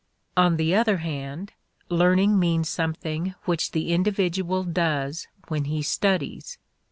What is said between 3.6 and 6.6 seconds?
the individual does when he studies.